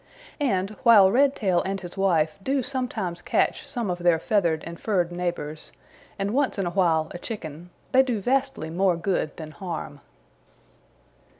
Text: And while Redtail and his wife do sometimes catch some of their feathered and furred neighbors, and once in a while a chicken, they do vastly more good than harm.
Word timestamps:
And 0.39 0.71
while 0.81 1.11
Redtail 1.11 1.61
and 1.61 1.79
his 1.79 1.95
wife 1.95 2.39
do 2.41 2.63
sometimes 2.63 3.21
catch 3.21 3.67
some 3.69 3.91
of 3.91 3.99
their 3.99 4.17
feathered 4.17 4.63
and 4.65 4.79
furred 4.79 5.11
neighbors, 5.11 5.71
and 6.17 6.33
once 6.33 6.57
in 6.57 6.65
a 6.65 6.71
while 6.71 7.11
a 7.11 7.19
chicken, 7.19 7.69
they 7.91 8.01
do 8.01 8.19
vastly 8.19 8.71
more 8.71 8.97
good 8.97 9.37
than 9.37 9.51
harm. 9.51 10.01